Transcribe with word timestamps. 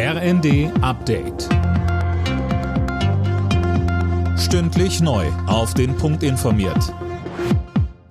RND 0.00 0.70
Update. 0.80 1.48
Stündlich 4.38 5.00
neu. 5.00 5.26
Auf 5.48 5.74
den 5.74 5.96
Punkt 5.96 6.22
informiert. 6.22 6.94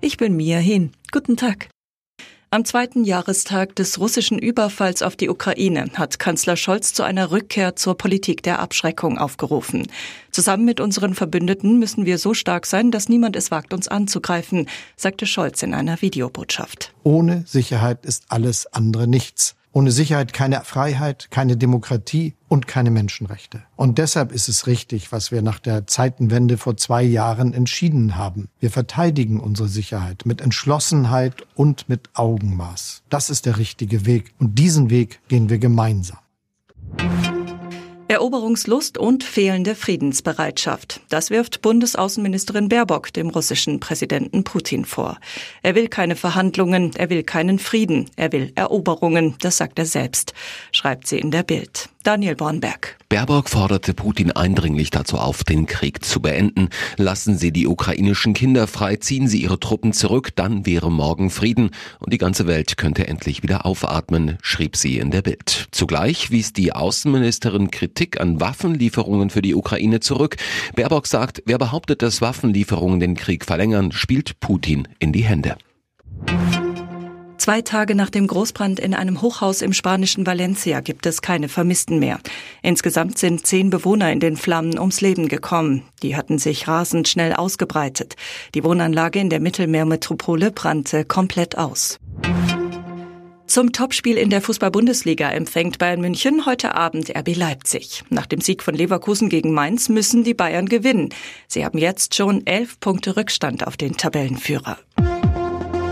Ich 0.02 0.18
bin 0.18 0.36
Mia 0.36 0.58
Hin. 0.58 0.92
Guten 1.14 1.38
Tag. 1.38 1.70
Am 2.50 2.66
zweiten 2.66 3.06
Jahrestag 3.06 3.74
des 3.78 4.02
russischen 4.02 4.38
Überfalls 4.38 5.02
auf 5.02 5.16
die 5.16 5.30
Ukraine 5.30 5.86
hat 5.94 6.20
Kanzler 6.20 6.58
Scholz 6.58 6.94
zu 6.94 7.04
einer 7.04 7.32
Rückkehr 7.32 7.78
zur 7.78 7.98
Politik 7.98 8.44
der 8.44 8.60
Abschreckung 8.60 9.18
aufgerufen. 9.18 9.88
Zusammen 10.32 10.66
mit 10.66 10.82
unseren 10.82 11.14
Verbündeten 11.14 11.80
müssen 11.80 12.06
wir 12.06 12.18
so 12.18 12.34
stark 12.34 12.66
sein, 12.66 12.92
dass 12.92 13.08
niemand 13.08 13.38
es 13.38 13.50
wagt, 13.50 13.74
uns 13.74 13.88
anzugreifen, 13.88 14.68
sagte 14.98 15.26
Scholz 15.26 15.64
in 15.64 15.74
einer 15.74 16.02
Videobotschaft. 16.02 16.94
Ohne 17.04 17.46
Sicherheit 17.48 18.06
ist 18.06 18.26
alles 18.28 18.68
andere 18.74 19.08
nichts. 19.08 19.56
Ohne 19.78 19.92
Sicherheit 19.92 20.34
keine 20.34 20.64
Freiheit, 20.64 21.30
keine 21.30 21.56
Demokratie 21.56 22.34
und 22.48 22.66
keine 22.66 22.90
Menschenrechte. 22.90 23.62
Und 23.76 24.00
deshalb 24.00 24.32
ist 24.32 24.50
es 24.50 24.66
richtig, 24.66 25.12
was 25.12 25.32
wir 25.32 25.44
nach 25.44 25.60
der 25.60 25.86
Zeitenwende 25.86 26.58
vor 26.58 26.78
zwei 26.78 27.04
Jahren 27.04 27.54
entschieden 27.54 28.16
haben. 28.16 28.50
Wir 28.60 28.72
verteidigen 28.72 29.40
unsere 29.40 29.68
Sicherheit 29.68 30.26
mit 30.26 30.42
Entschlossenheit 30.42 31.46
und 31.54 31.90
mit 31.90 32.10
Augenmaß. 32.16 33.04
Das 33.10 33.30
ist 33.30 33.46
der 33.46 33.60
richtige 33.60 34.08
Weg. 34.08 34.34
Und 34.40 34.58
diesen 34.58 34.90
Weg 34.90 35.20
gehen 35.28 35.48
wir 35.52 35.60
gemeinsam. 35.60 36.18
Eroberungslust 38.10 38.98
und 38.98 39.24
fehlende 39.24 39.76
Friedensbereitschaft. 39.76 41.02
Das 41.10 41.30
wirft 41.30 41.62
Bundesaußenministerin 41.62 42.70
Baerbock 42.70 43.12
dem 43.12 43.30
russischen 43.30 43.82
Präsidenten 43.82 44.46
Putin 44.46 44.86
vor. 44.86 45.18
Er 45.62 45.76
will 45.76 45.90
keine 45.90 46.16
Verhandlungen, 46.16 46.96
er 46.96 47.10
will 47.10 47.24
keinen 47.24 47.60
Frieden, 47.60 48.10
er 48.16 48.32
will 48.32 48.54
Eroberungen, 48.56 49.36
das 49.42 49.58
sagt 49.58 49.78
er 49.78 49.86
selbst, 49.86 50.34
schreibt 50.72 51.08
sie 51.08 51.20
in 51.20 51.32
der 51.32 51.44
Bild. 51.44 51.90
Daniel 52.08 52.38
Bornberg. 52.38 52.96
Baerbock 53.10 53.50
forderte 53.50 53.94
Putin 53.94 54.32
eindringlich 54.32 54.92
dazu 54.92 55.18
auf, 55.18 55.44
den 55.44 55.66
Krieg 55.66 56.06
zu 56.06 56.22
beenden. 56.22 56.70
Lassen 56.96 57.38
Sie 57.38 57.52
die 57.52 57.68
ukrainischen 57.68 58.34
Kinder 58.34 58.66
frei, 58.68 58.96
ziehen 58.96 59.28
Sie 59.28 59.42
Ihre 59.42 59.60
Truppen 59.60 59.92
zurück, 59.92 60.30
dann 60.34 60.66
wäre 60.66 60.90
morgen 60.90 61.30
Frieden 61.30 61.72
und 62.00 62.14
die 62.14 62.18
ganze 62.18 62.48
Welt 62.48 62.78
könnte 62.78 63.08
endlich 63.08 63.44
wieder 63.44 63.66
aufatmen, 63.66 64.38
schrieb 64.42 64.78
sie 64.78 65.00
in 65.00 65.12
der 65.12 65.22
Bild. 65.22 65.68
Zugleich 65.72 66.32
wies 66.32 66.54
die 66.54 66.72
Außenministerin 66.72 67.72
Kritik 67.72 68.22
an 68.22 68.40
Waffenlieferungen 68.40 69.30
für 69.30 69.42
die 69.42 69.54
Ukraine 69.54 70.00
zurück. 70.00 70.38
Baerbock 70.78 71.08
sagt, 71.08 71.44
wer 71.46 71.58
behauptet, 71.58 72.02
dass 72.02 72.22
Waffenlieferungen 72.22 73.02
den 73.02 73.16
Krieg 73.16 73.44
verlängern, 73.44 73.92
spielt 73.92 74.40
Putin 74.40 74.88
in 75.00 75.12
die 75.12 75.26
Hände. 75.26 75.58
Zwei 77.48 77.62
Tage 77.62 77.96
nach 77.96 78.10
dem 78.10 78.28
Großbrand 78.28 78.78
in 78.78 78.94
einem 78.94 79.22
Hochhaus 79.22 79.62
im 79.62 79.72
spanischen 79.72 80.28
Valencia 80.28 80.82
gibt 80.82 81.06
es 81.06 81.22
keine 81.22 81.48
Vermissten 81.48 81.98
mehr. 81.98 82.20
Insgesamt 82.62 83.18
sind 83.18 83.48
zehn 83.48 83.70
Bewohner 83.70 84.12
in 84.12 84.20
den 84.20 84.36
Flammen 84.36 84.78
ums 84.78 85.00
Leben 85.00 85.30
gekommen. 85.30 85.84
Die 86.04 86.18
hatten 86.18 86.40
sich 86.40 86.68
rasend 86.68 87.08
schnell 87.08 87.32
ausgebreitet. 87.32 88.18
Die 88.54 88.66
Wohnanlage 88.66 89.20
in 89.20 89.30
der 89.30 89.40
Mittelmeermetropole 89.40 90.52
brannte 90.52 91.06
komplett 91.06 91.58
aus. 91.58 92.00
Zum 93.46 93.72
Topspiel 93.72 94.18
in 94.18 94.30
der 94.30 94.42
Fußball-Bundesliga 94.42 95.30
empfängt 95.30 95.78
Bayern 95.78 96.02
München 96.02 96.46
heute 96.46 96.76
Abend 96.76 97.16
RB 97.16 97.34
Leipzig. 97.34 98.04
Nach 98.10 98.26
dem 98.26 98.42
Sieg 98.42 98.62
von 98.62 98.76
Leverkusen 98.76 99.30
gegen 99.30 99.54
Mainz 99.54 99.88
müssen 99.88 100.26
die 100.26 100.34
Bayern 100.34 100.66
gewinnen. 100.66 101.14
Sie 101.48 101.64
haben 101.64 101.78
jetzt 101.78 102.14
schon 102.14 102.46
elf 102.46 102.78
Punkte 102.82 103.16
Rückstand 103.16 103.66
auf 103.66 103.78
den 103.78 103.96
Tabellenführer. 103.96 104.78